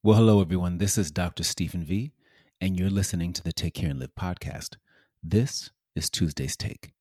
[0.00, 0.78] Well, hello, everyone.
[0.78, 1.42] This is Dr.
[1.42, 2.12] Stephen V,
[2.60, 4.76] and you're listening to the Take Care and Live podcast.
[5.24, 6.92] This is Tuesday's Take.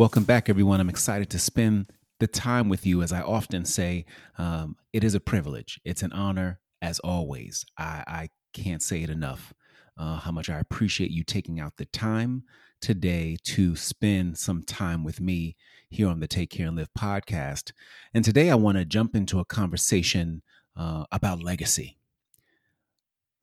[0.00, 0.80] Welcome back, everyone.
[0.80, 3.02] I'm excited to spend the time with you.
[3.02, 4.06] As I often say,
[4.38, 7.66] um, it is a privilege, it's an honor, as always.
[7.76, 9.52] I, I can't say it enough
[9.98, 12.44] uh, how much I appreciate you taking out the time
[12.80, 15.54] today to spend some time with me
[15.90, 17.72] here on the Take Care and Live podcast.
[18.14, 20.40] And today I want to jump into a conversation
[20.78, 21.98] uh, about legacy,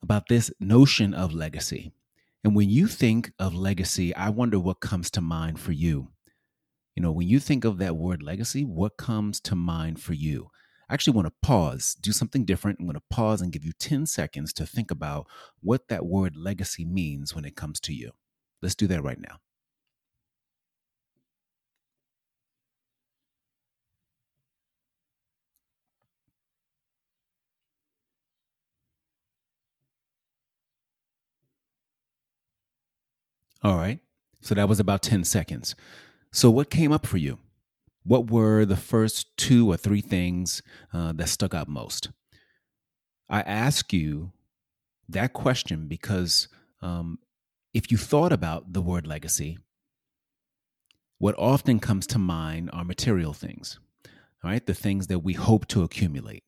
[0.02, 1.92] about this notion of legacy.
[2.44, 6.10] And when you think of legacy, I wonder what comes to mind for you.
[6.98, 10.50] You know, when you think of that word legacy, what comes to mind for you?
[10.90, 12.80] I actually want to pause, do something different.
[12.80, 15.28] I'm going to pause and give you 10 seconds to think about
[15.62, 18.14] what that word legacy means when it comes to you.
[18.64, 19.38] Let's do that right now.
[33.64, 34.00] All right.
[34.42, 35.76] So that was about 10 seconds.
[36.32, 37.40] So, what came up for you?
[38.04, 40.62] What were the first two or three things
[40.94, 42.10] uh, that stuck out most?
[43.30, 44.32] I ask you
[45.10, 46.48] that question because
[46.82, 47.20] um,
[47.74, 49.58] if you thought about the word legacy,
[51.18, 53.80] what often comes to mind are material things,
[54.44, 54.66] right?
[54.66, 56.44] The things that we hope to accumulate.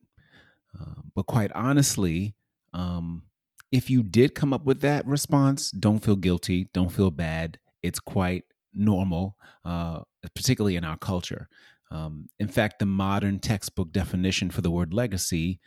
[0.78, 2.34] Uh, but quite honestly,
[2.72, 3.24] um,
[3.72, 7.58] if you did come up with that response, don't feel guilty, don't feel bad.
[7.82, 10.00] It's quite normal, uh,
[10.34, 11.48] particularly in our culture.
[11.90, 15.60] Um, in fact, the modern textbook definition for the word legacy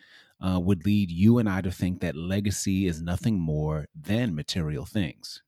[0.45, 4.85] uh, would lead you and I to think that legacy is nothing more than material
[4.85, 5.41] things.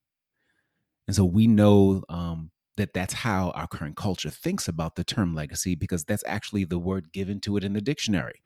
[1.08, 5.34] And so we know um, that that's how our current culture thinks about the term
[5.34, 8.42] legacy because that's actually the word given to it in the dictionary.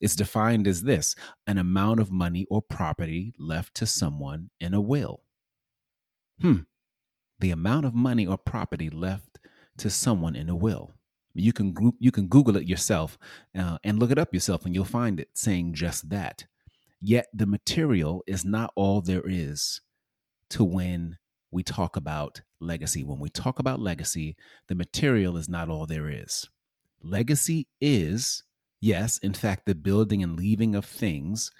[0.00, 1.14] It's defined as this
[1.46, 5.22] an amount of money or property left to someone in a will.
[6.40, 6.62] Hmm
[7.44, 9.38] the amount of money or property left
[9.76, 10.94] to someone in a will.
[11.34, 13.18] You can group, you can Google it yourself
[13.54, 16.46] uh, and look it up yourself, and you'll find it saying just that.
[17.02, 19.82] Yet the material is not all there is
[20.48, 21.18] to when
[21.50, 23.04] we talk about legacy.
[23.04, 24.36] When we talk about legacy,
[24.68, 26.48] the material is not all there is.
[27.02, 28.42] Legacy is,
[28.80, 31.50] yes, in fact, the building and leaving of things,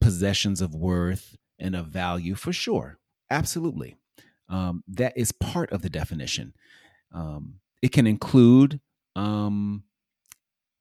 [0.00, 3.00] possessions of worth and of value for sure.
[3.28, 3.96] Absolutely
[4.48, 6.54] um, that is part of the definition.
[7.12, 8.80] Um, it can include,
[9.16, 9.84] um,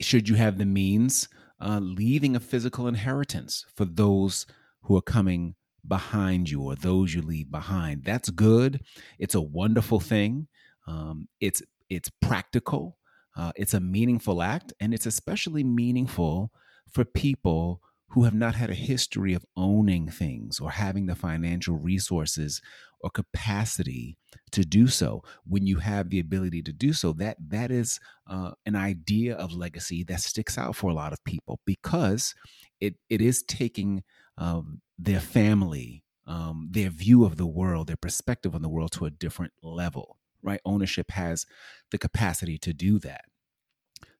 [0.01, 1.29] should you have the means,
[1.61, 4.45] uh, leaving a physical inheritance for those
[4.83, 5.55] who are coming
[5.87, 8.03] behind you or those you leave behind.
[8.03, 8.81] That's good.
[9.19, 10.47] It's a wonderful thing.
[10.87, 12.97] Um, it's it's practical.
[13.35, 16.51] Uh, it's a meaningful act, and it's especially meaningful
[16.91, 21.75] for people who have not had a history of owning things or having the financial
[21.75, 22.61] resources
[23.03, 24.17] or capacity
[24.51, 25.23] to do so.
[25.45, 29.53] When you have the ability to do so that that is uh, an idea of
[29.53, 32.33] legacy that sticks out for a lot of people because
[32.79, 34.03] it it is taking
[34.37, 39.05] um, their family um, their view of the world their perspective on the world to
[39.05, 40.59] a different level right?
[40.65, 41.45] Ownership has
[41.91, 43.21] the capacity to do that.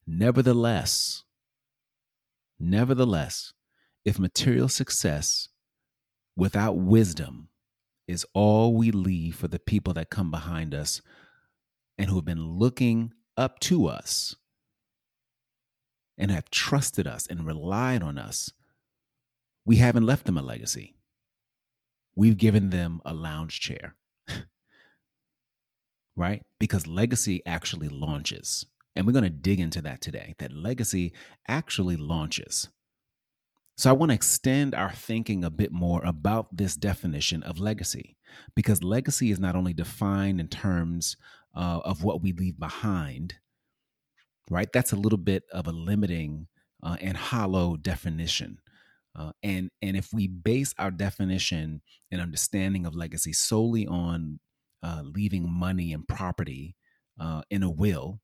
[0.07, 1.23] Nevertheless
[2.59, 3.53] nevertheless
[4.05, 5.50] if material success
[6.35, 7.50] without wisdom
[8.07, 11.01] is all we leave for the people that come behind us
[11.97, 14.35] and who have been looking up to us
[16.17, 18.51] and have trusted us and relied on us,
[19.65, 20.95] we haven't left them a legacy.
[22.15, 23.95] We've given them a lounge chair,
[26.15, 26.44] right?
[26.59, 28.65] Because legacy actually launches.
[28.95, 31.13] And we're going to dig into that today that legacy
[31.47, 32.69] actually launches.
[33.75, 38.17] So I want to extend our thinking a bit more about this definition of legacy,
[38.55, 41.17] because legacy is not only defined in terms
[41.55, 43.35] uh, of what we leave behind,
[44.49, 44.71] right?
[44.71, 46.47] That's a little bit of a limiting
[46.83, 48.59] uh, and hollow definition.
[49.15, 51.81] Uh, and and if we base our definition
[52.11, 54.39] and understanding of legacy solely on
[54.83, 56.75] uh, leaving money and property
[57.19, 58.19] uh, in a will,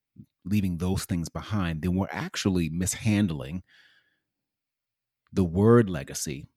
[0.45, 3.63] leaving those things behind, then we're actually mishandling
[5.31, 6.47] the word legacy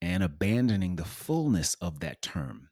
[0.00, 2.68] and abandoning the fullness of that term.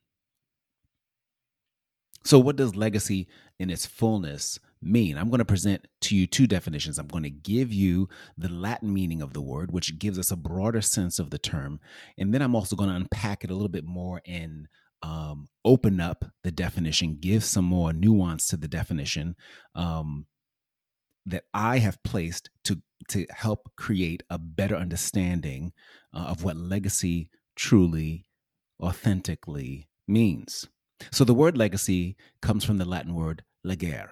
[2.24, 3.28] So, what does legacy
[3.58, 5.16] in its fullness mean?
[5.16, 6.98] I'm going to present to you two definitions.
[6.98, 10.36] I'm going to give you the Latin meaning of the word, which gives us a
[10.36, 11.78] broader sense of the term.
[12.18, 14.66] And then I'm also going to unpack it a little bit more and
[15.02, 19.36] um, open up the definition, give some more nuance to the definition
[19.76, 20.26] um,
[21.26, 25.72] that I have placed to to help create a better understanding
[26.14, 28.26] uh, of what legacy truly,
[28.80, 30.68] authentically means.
[31.10, 34.08] So the word legacy comes from the Latin word legare.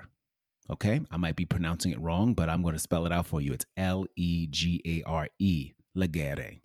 [0.71, 3.41] Okay, I might be pronouncing it wrong, but I'm going to spell it out for
[3.41, 3.53] you.
[3.53, 6.61] It's L E G A R E, legare.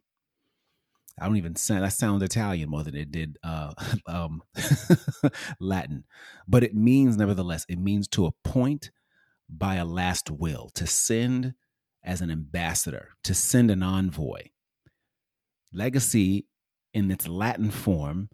[1.21, 3.73] I don't even sound that sounds Italian more than it did uh,
[4.07, 4.41] um,
[5.59, 6.05] Latin,
[6.47, 7.65] but it means nevertheless.
[7.67, 8.91] It means to appoint
[9.49, 11.55] by a last will, to send
[12.03, 14.43] as an ambassador, to send an envoy.
[15.73, 16.45] Legacy,
[16.93, 18.29] in its Latin form,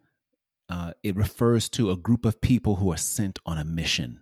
[0.70, 4.22] uh, it refers to a group of people who are sent on a mission.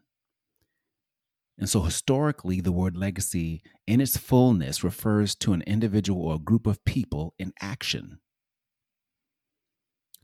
[1.57, 6.39] And so, historically, the word legacy in its fullness refers to an individual or a
[6.39, 8.19] group of people in action.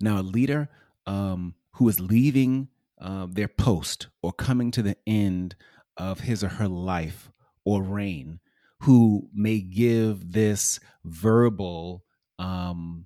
[0.02, 0.70] Now, a leader
[1.06, 2.70] um, who is leaving
[3.00, 5.56] uh, their post or coming to the end
[5.98, 7.32] of his or her life
[7.64, 8.40] or reign,
[8.82, 12.04] who may give this verbal
[12.38, 13.06] um,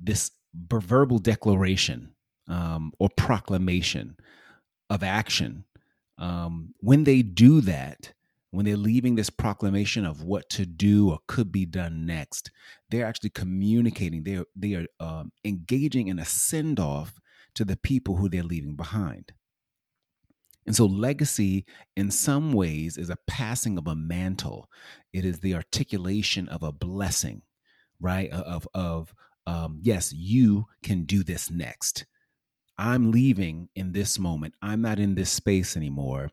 [0.00, 2.12] this verbal declaration
[2.48, 4.16] um, or proclamation
[4.90, 5.64] of action,
[6.18, 8.12] um, when they do that,
[8.50, 12.50] when they're leaving this proclamation of what to do or could be done next,
[12.90, 14.22] they're actually communicating.
[14.24, 17.20] They are they are um, engaging in a send off
[17.54, 19.32] to the people who they're leaving behind.
[20.68, 21.64] And so, legacy,
[21.96, 24.68] in some ways, is a passing of a mantle.
[25.14, 27.40] It is the articulation of a blessing,
[27.98, 28.30] right?
[28.30, 29.14] Of of
[29.46, 32.04] um, yes, you can do this next.
[32.76, 34.56] I'm leaving in this moment.
[34.60, 36.30] I'm not in this space anymore,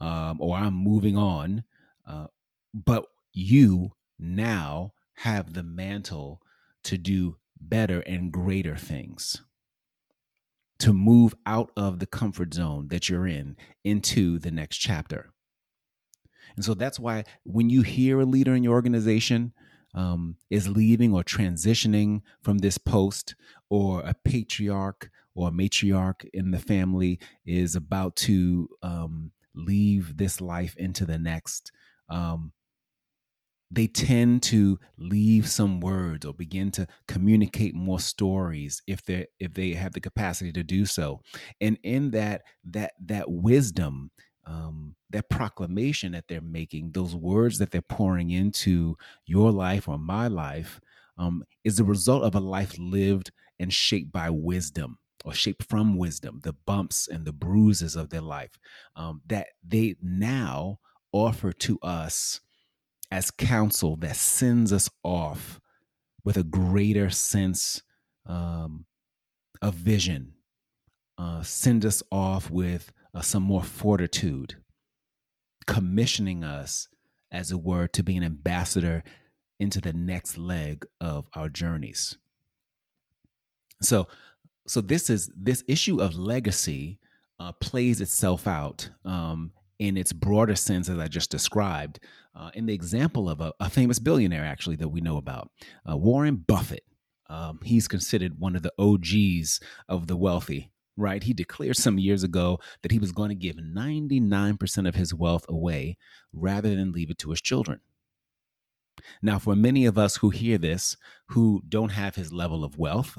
[0.00, 1.64] um, or I'm moving on.
[2.08, 2.28] Uh,
[2.72, 3.04] but
[3.34, 6.40] you now have the mantle
[6.84, 9.42] to do better and greater things,
[10.84, 15.32] to move out of the comfort zone that you're in into the next chapter.
[16.56, 19.54] And so that's why when you hear a leader in your organization
[19.94, 23.34] um, is leaving or transitioning from this post,
[23.70, 30.38] or a patriarch or a matriarch in the family is about to um, leave this
[30.42, 31.72] life into the next,
[32.10, 32.52] um,
[33.74, 39.54] they tend to leave some words or begin to communicate more stories if they if
[39.54, 41.20] they have the capacity to do so.
[41.60, 44.10] And in that that that wisdom
[44.46, 49.98] um, that proclamation that they're making, those words that they're pouring into your life or
[49.98, 50.80] my life,
[51.16, 55.96] um, is the result of a life lived and shaped by wisdom or shaped from
[55.96, 58.58] wisdom, the bumps and the bruises of their life
[58.96, 60.78] um, that they now
[61.12, 62.40] offer to us
[63.10, 65.60] as counsel that sends us off
[66.24, 67.82] with a greater sense
[68.26, 68.86] um,
[69.60, 70.34] of vision,
[71.18, 74.56] uh, send us off with uh, some more fortitude,
[75.66, 76.88] commissioning us,
[77.30, 79.02] as it were, to be an ambassador
[79.60, 82.16] into the next leg of our journeys.
[83.80, 84.08] So,
[84.66, 86.98] so this is this issue of legacy
[87.38, 92.00] uh, plays itself out um, in its broader sense, as I just described,
[92.34, 95.50] uh, in the example of a, a, famous billionaire, actually, that we know about,
[95.88, 96.84] uh, Warren Buffett.
[97.28, 101.22] Um, he's considered one of the OGs of the wealthy right?
[101.22, 105.44] He declared some years ago that he was going to give 99% of his wealth
[105.48, 105.96] away
[106.32, 107.80] rather than leave it to his children.
[109.20, 110.96] Now, for many of us who hear this,
[111.28, 113.16] who don't have his level of wealth,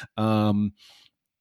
[0.16, 0.72] um,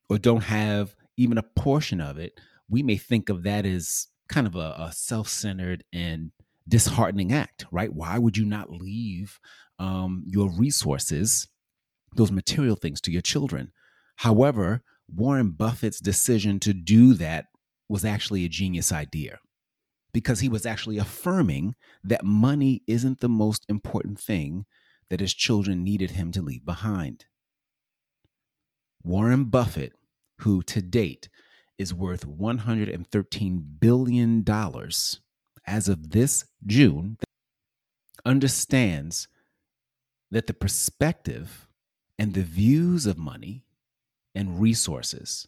[0.10, 4.48] or don't have even a portion of it, we may think of that as kind
[4.48, 6.32] of a, a self centered and
[6.68, 7.94] disheartening act, right?
[7.94, 9.40] Why would you not leave
[9.80, 11.48] um, your resources,
[12.16, 13.72] those material things, to your children?
[14.18, 14.82] However,
[15.14, 17.46] Warren Buffett's decision to do that
[17.88, 19.40] was actually a genius idea
[20.14, 24.66] because he was actually affirming that money isn't the most important thing
[25.10, 27.26] that his children needed him to leave behind.
[29.04, 29.94] Warren Buffett,
[30.40, 31.30] who to date
[31.78, 34.46] is worth $113 billion
[35.68, 37.18] as of this June,
[38.26, 39.28] understands
[40.32, 41.68] that the perspective
[42.18, 43.64] and the views of money
[44.34, 45.48] and resources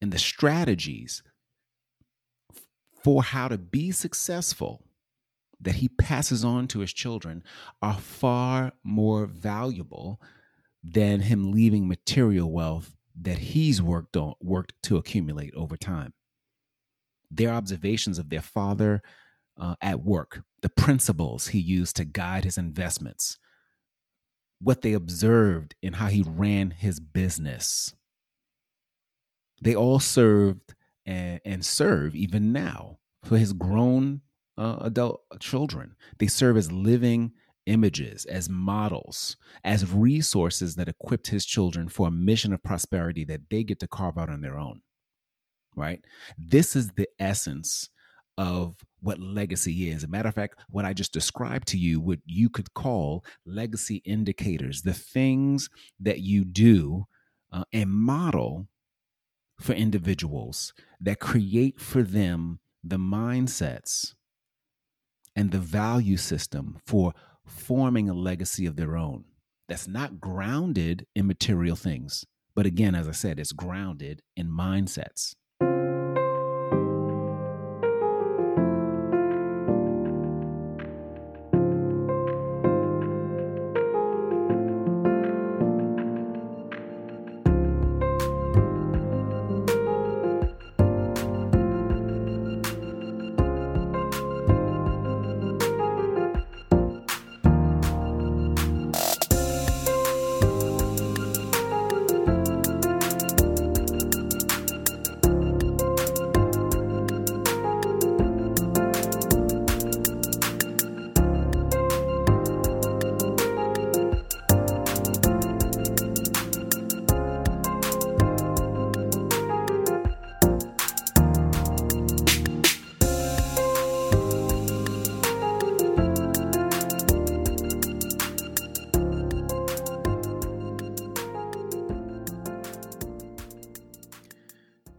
[0.00, 1.22] and the strategies
[3.02, 4.84] for how to be successful
[5.60, 7.42] that he passes on to his children
[7.80, 10.20] are far more valuable
[10.82, 16.12] than him leaving material wealth that he's worked on worked to accumulate over time
[17.30, 19.02] their observations of their father
[19.58, 23.38] uh, at work the principles he used to guide his investments
[24.60, 27.94] what they observed in how he ran his business
[29.60, 30.74] they all served
[31.06, 34.20] and, and serve even now for his grown
[34.58, 35.94] uh, adult children.
[36.18, 37.32] They serve as living
[37.66, 43.42] images, as models, as resources that equipped his children for a mission of prosperity that
[43.50, 44.82] they get to carve out on their own.
[45.74, 46.04] Right?
[46.36, 47.88] This is the essence
[48.38, 49.96] of what legacy is.
[49.98, 53.24] As a matter of fact, what I just described to you, what you could call
[53.44, 55.68] legacy indicators, the things
[56.00, 57.06] that you do
[57.52, 58.68] uh, and model
[59.60, 64.14] for individuals that create for them the mindsets
[65.36, 67.12] and the value system for
[67.46, 69.24] forming a legacy of their own
[69.68, 72.24] that's not grounded in material things.
[72.54, 75.34] But again, as I said, it's grounded in mindsets.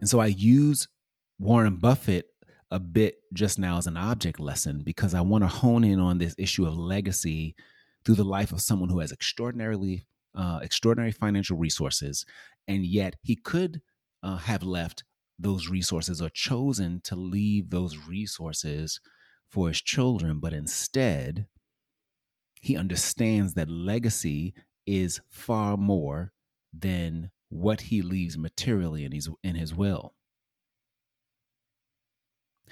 [0.04, 0.86] And so I use
[1.38, 2.26] Warren Buffett
[2.70, 6.18] a bit just now as an object lesson because I want to hone in on
[6.18, 7.54] this issue of legacy
[8.04, 12.26] through the life of someone who has extraordinarily uh, extraordinary financial resources,
[12.68, 13.80] and yet he could
[14.22, 15.04] uh, have left
[15.38, 19.00] those resources or chosen to leave those resources
[19.48, 21.46] for his children, but instead
[22.60, 24.52] he understands that legacy
[24.86, 26.34] is far more
[26.78, 30.12] than what he leaves materially in his in his will.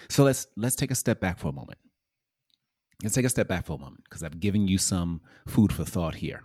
[0.08, 1.78] So let's let's take a step back for a moment.
[3.02, 5.84] Let's take a step back for a moment because I've given you some food for
[5.84, 6.42] thought here.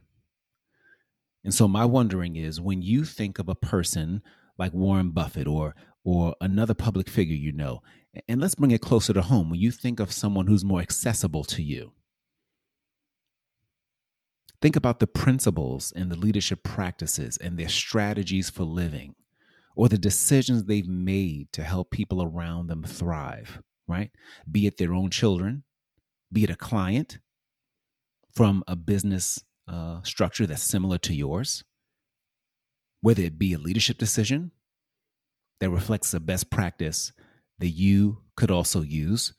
[1.43, 4.21] And so my wondering is when you think of a person
[4.57, 7.81] like Warren Buffett or or another public figure you know,
[8.27, 9.49] and let's bring it closer to home.
[9.49, 11.93] When you think of someone who's more accessible to you,
[14.61, 19.15] Think about the principles and the leadership practices and their strategies for living,
[19.75, 24.09] or the decisions they've made to help people around them thrive, right?
[24.51, 25.63] Be it their own children,
[26.31, 27.19] be it a client
[28.33, 31.63] from a business uh, structure that's similar to yours,
[33.01, 34.51] whether it be a leadership decision
[35.59, 37.11] that reflects a best practice
[37.59, 39.33] that you could also use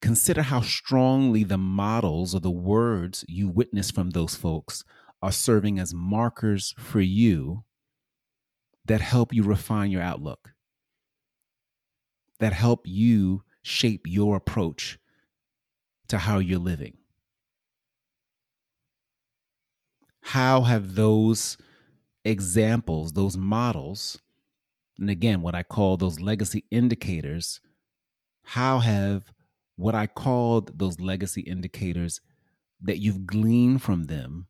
[0.00, 4.84] Consider how strongly the models or the words you witness from those folks
[5.20, 7.64] are serving as markers for you
[8.84, 10.52] that help you refine your outlook,
[12.38, 14.98] that help you shape your approach
[16.06, 16.96] to how you're living.
[20.22, 21.58] How have those
[22.24, 24.18] examples, those models,
[24.98, 27.60] and again, what I call those legacy indicators,
[28.42, 29.32] how have
[29.78, 32.20] what I called those legacy indicators
[32.82, 34.48] that you've gleaned from them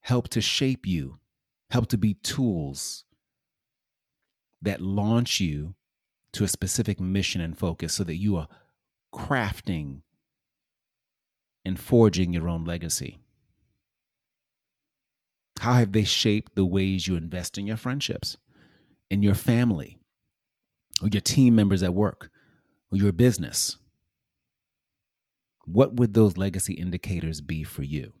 [0.00, 1.18] help to shape you,
[1.68, 3.04] help to be tools
[4.62, 5.74] that launch you
[6.32, 8.48] to a specific mission and focus so that you are
[9.14, 10.00] crafting
[11.66, 13.18] and forging your own legacy.
[15.60, 18.38] How have they shaped the ways you invest in your friendships,
[19.10, 19.98] in your family,
[21.02, 22.30] or your team members at work,
[22.90, 23.76] or your business?
[25.66, 28.12] What would those legacy indicators be for you?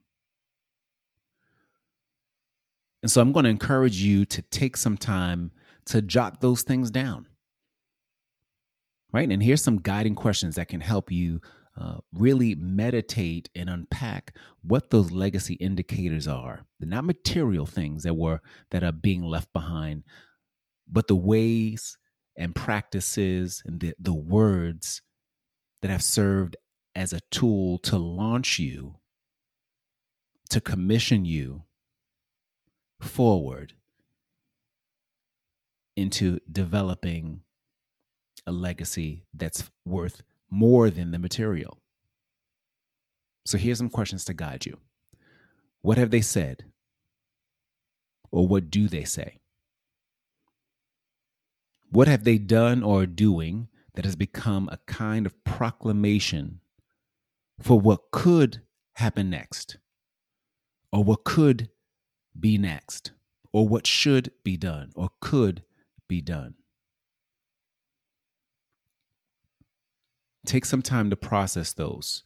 [3.02, 5.52] And so I'm going to encourage you to take some time
[5.86, 7.26] to jot those things down.
[9.12, 9.30] Right?
[9.30, 11.40] And here's some guiding questions that can help you
[11.80, 16.64] uh, really meditate and unpack what those legacy indicators are.
[16.80, 20.04] They're not material things that were that are being left behind,
[20.88, 21.98] but the ways
[22.36, 25.02] and practices and the, the words
[25.82, 26.56] that have served
[26.96, 28.94] as a tool to launch you,
[30.48, 31.64] to commission you
[32.98, 33.74] forward
[35.94, 37.42] into developing
[38.46, 41.78] a legacy that's worth more than the material.
[43.44, 44.78] So here's some questions to guide you.
[45.82, 46.64] What have they said?
[48.30, 49.38] Or what do they say?
[51.90, 56.60] What have they done or doing that has become a kind of proclamation
[57.60, 58.62] for what could
[58.94, 59.78] happen next,
[60.92, 61.70] or what could
[62.38, 63.12] be next,
[63.52, 65.62] or what should be done, or could
[66.08, 66.54] be done?
[70.46, 72.22] Take some time to process those.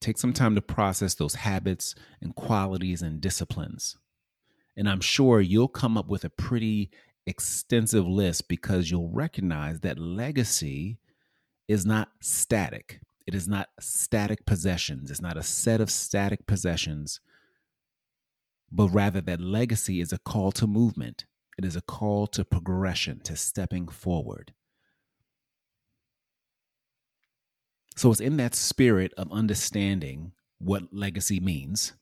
[0.00, 3.96] Take some time to process those habits and qualities and disciplines.
[4.76, 6.90] And I'm sure you'll come up with a pretty
[7.26, 10.98] extensive list because you'll recognize that legacy
[11.66, 13.00] is not static.
[13.28, 15.10] It is not static possessions.
[15.10, 17.20] It's not a set of static possessions,
[18.72, 21.26] but rather that legacy is a call to movement.
[21.58, 24.54] It is a call to progression, to stepping forward.
[27.96, 31.92] So it's in that spirit of understanding what legacy means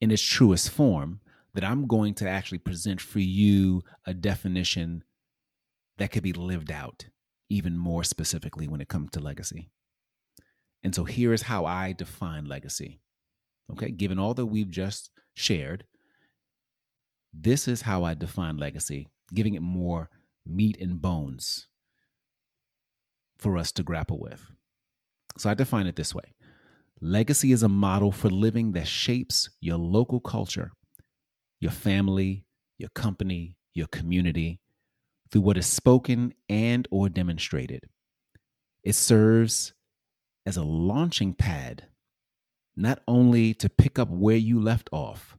[0.00, 1.20] in its truest form
[1.54, 5.04] that I'm going to actually present for you a definition
[5.98, 7.04] that could be lived out
[7.50, 9.70] even more specifically when it comes to legacy.
[10.82, 13.00] And so here is how I define legacy.
[13.72, 15.84] Okay, given all that we've just shared,
[17.32, 20.08] this is how I define legacy, giving it more
[20.46, 21.68] meat and bones
[23.38, 24.50] for us to grapple with.
[25.36, 26.34] So I define it this way
[27.00, 30.72] Legacy is a model for living that shapes your local culture,
[31.60, 32.44] your family,
[32.76, 34.60] your company, your community
[35.30, 37.84] through what is spoken and or demonstrated.
[38.82, 39.74] It serves
[40.46, 41.86] as a launching pad
[42.76, 45.36] not only to pick up where you left off,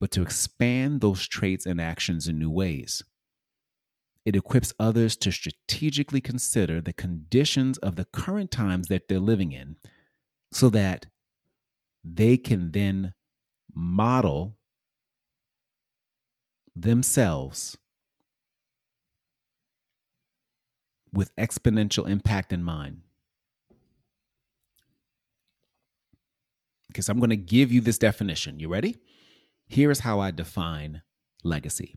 [0.00, 3.02] but to expand those traits and actions in new ways.
[4.24, 9.52] It equips others to strategically consider the conditions of the current times that they're living
[9.52, 9.76] in
[10.52, 11.06] so that
[12.04, 13.14] they can then
[13.72, 14.56] model
[16.74, 17.78] themselves
[21.16, 23.00] with exponential impact in mind.
[26.88, 28.60] Because I'm going to give you this definition.
[28.60, 28.96] You ready?
[29.66, 31.02] Here's how I define
[31.42, 31.94] legacy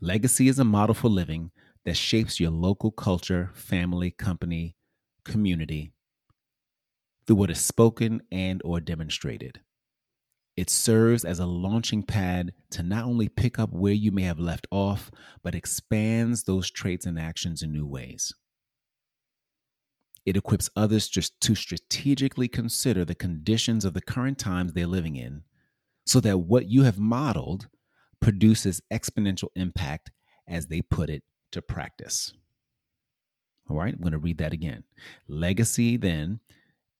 [0.00, 1.52] Legacy is a model for living
[1.84, 4.76] that shapes your local culture, family, company,
[5.24, 5.92] community
[7.26, 9.60] through what is spoken and or demonstrated.
[10.56, 14.38] It serves as a launching pad to not only pick up where you may have
[14.38, 15.10] left off,
[15.42, 18.34] but expands those traits and actions in new ways.
[20.24, 25.16] It equips others just to strategically consider the conditions of the current times they're living
[25.16, 25.42] in
[26.06, 27.68] so that what you have modeled
[28.20, 30.10] produces exponential impact
[30.46, 32.32] as they put it to practice.
[33.68, 34.84] All right, I'm going to read that again.
[35.28, 36.40] Legacy, then,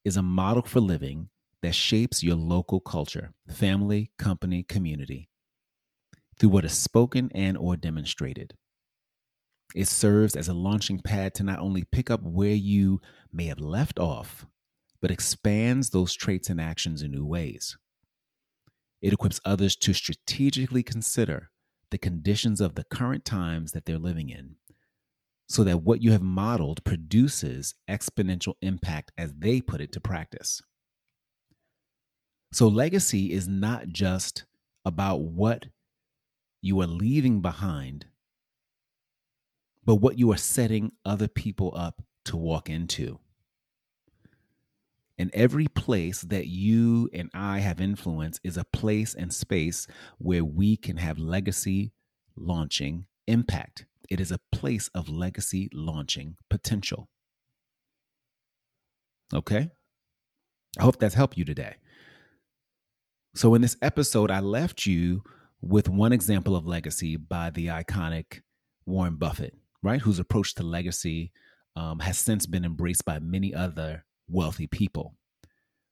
[0.04, 1.28] is a model for living
[1.62, 5.28] that shapes your local culture, family, company, community
[6.38, 8.54] through what is spoken and or demonstrated.
[9.74, 13.00] It serves as a launching pad to not only pick up where you
[13.32, 14.46] may have left off,
[15.00, 17.76] but expands those traits and actions in new ways.
[19.00, 21.50] It equips others to strategically consider
[21.90, 24.56] the conditions of the current times that they're living in
[25.48, 30.62] so that what you have modeled produces exponential impact as they put it to practice.
[32.52, 34.44] So, legacy is not just
[34.84, 35.66] about what
[36.60, 38.06] you are leaving behind,
[39.84, 43.18] but what you are setting other people up to walk into.
[45.18, 49.86] And every place that you and I have influence is a place and space
[50.18, 51.92] where we can have legacy
[52.36, 53.86] launching impact.
[54.10, 57.08] It is a place of legacy launching potential.
[59.32, 59.70] Okay?
[60.78, 61.76] I hope that's helped you today.
[63.34, 65.22] So, in this episode, I left you
[65.62, 68.42] with one example of legacy by the iconic
[68.84, 70.00] Warren Buffett, right?
[70.00, 71.32] Whose approach to legacy
[71.74, 75.14] um, has since been embraced by many other wealthy people.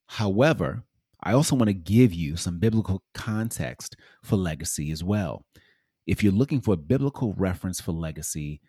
[0.06, 0.82] However,
[1.22, 5.46] I also want to give you some biblical context for legacy as well.
[6.06, 8.60] If you're looking for a biblical reference for legacy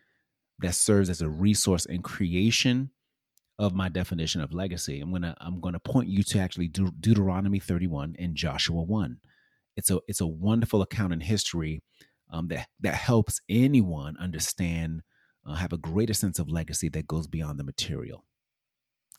[0.60, 2.91] that serves as a resource in creation
[3.62, 7.60] of my definition of legacy, I'm gonna I'm gonna point you to actually De- Deuteronomy
[7.60, 9.17] 31 and Joshua 1.
[9.78, 11.84] It's a it's a wonderful account in history
[12.32, 15.04] um, that that helps anyone understand
[15.45, 18.26] uh, have a greater sense of legacy that goes beyond the material.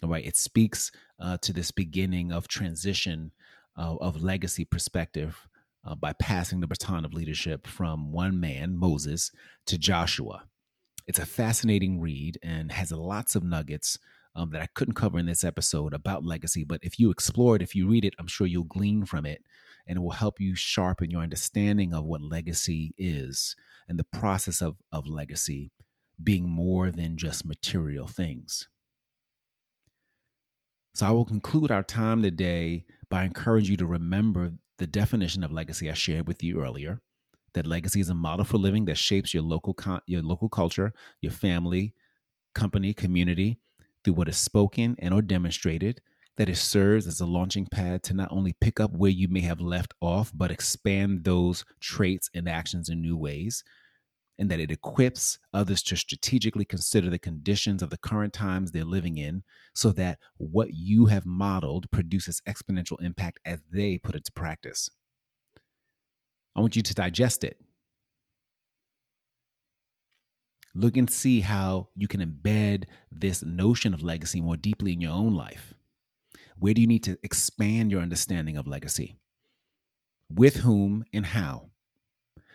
[0.03, 3.31] All right, it speaks uh, to this beginning of transition
[3.79, 5.47] uh, of legacy perspective
[5.87, 9.31] uh, by passing the baton of leadership from one man, Moses,
[9.67, 10.43] to Joshua.
[11.07, 13.99] It's a fascinating read and has lots of nuggets
[14.35, 16.65] um, that I couldn't cover in this episode about legacy.
[16.65, 19.43] But if you explore it, if you read it, I'm sure you'll glean from it
[19.87, 23.57] and it will help you sharpen your understanding of what legacy is
[23.89, 25.73] and the process of, of legacy
[26.23, 28.69] being more than just material things.
[30.95, 35.53] So I will conclude our time today by encouraging you to remember the definition of
[35.53, 37.01] legacy I shared with you earlier.
[37.55, 40.93] That legacy is a model for living that shapes your local con- your local culture,
[41.21, 41.95] your family,
[42.55, 43.59] company, community
[44.05, 46.01] through what is spoken and or demonstrated
[46.37, 49.41] that it serves as a launching pad to not only pick up where you may
[49.41, 53.63] have left off, but expand those traits and actions in new ways,
[54.39, 58.85] and that it equips others to strategically consider the conditions of the current times they're
[58.85, 59.43] living in
[59.75, 64.89] so that what you have modeled produces exponential impact as they put it to practice.
[66.57, 67.59] I want you to digest it.
[70.75, 75.13] Look and see how you can embed this notion of legacy more deeply in your
[75.13, 75.75] own life.
[76.59, 79.17] Where do you need to expand your understanding of legacy?
[80.31, 81.71] With whom and how?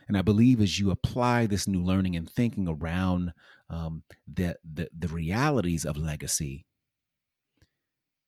[0.07, 3.33] And I believe as you apply this new learning and thinking around
[3.69, 6.65] um, the, the, the realities of legacy,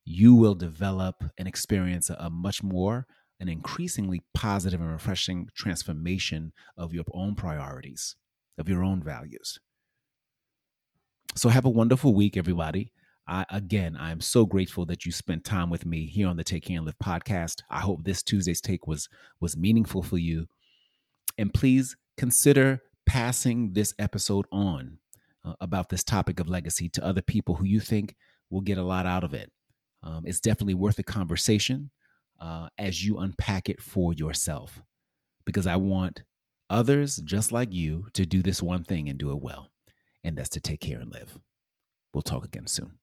[0.04, 3.06] you will develop and experience a, a much more
[3.40, 8.16] an increasingly positive and refreshing transformation of your own priorities,
[8.58, 9.58] of your own values.
[11.36, 12.92] So, have a wonderful week, everybody.
[13.28, 16.42] I, again, I am so grateful that you spent time with me here on the
[16.42, 17.62] Take Care and Live podcast.
[17.70, 19.08] I hope this Tuesday's take was
[19.40, 20.46] was meaningful for you,
[21.38, 24.98] and please consider passing this episode on
[25.44, 28.16] uh, about this topic of legacy to other people who you think
[28.50, 29.52] will get a lot out of it.
[30.02, 31.90] Um, it's definitely worth a conversation
[32.40, 34.82] uh, as you unpack it for yourself,
[35.44, 36.24] because I want
[36.68, 39.70] others just like you to do this one thing and do it well,
[40.24, 41.38] and that's to take care and live.
[42.12, 42.98] We'll talk again soon.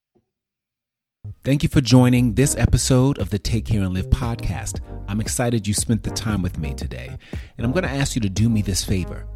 [1.43, 4.80] Thank you for joining this episode of the Take Care and Live podcast.
[5.08, 7.10] I'm excited you spent the time with me today.
[7.58, 9.27] And I'm going to ask you to do me this favor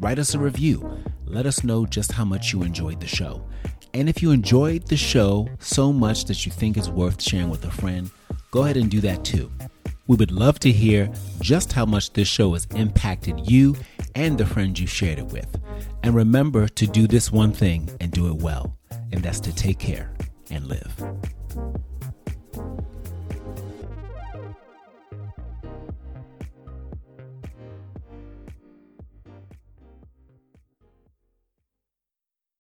[0.00, 0.88] write us a review.
[1.26, 3.44] Let us know just how much you enjoyed the show.
[3.94, 7.64] And if you enjoyed the show so much that you think it's worth sharing with
[7.64, 8.10] a friend,
[8.50, 9.50] go ahead and do that too.
[10.06, 11.10] We would love to hear
[11.40, 13.76] just how much this show has impacted you
[14.18, 15.46] and the friends you shared it with.
[16.02, 18.76] And remember to do this one thing and do it well,
[19.12, 20.12] and that's to take care
[20.50, 20.92] and live.